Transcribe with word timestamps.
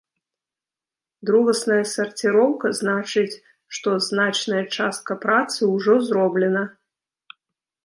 Другасная 1.29 1.77
сарціроўка 1.95 2.67
значыць, 2.79 3.39
што 3.79 3.89
значная 4.09 4.65
частка 4.79 5.19
працы 5.29 5.61
ўжо 5.77 6.01
зроблена. 6.11 6.63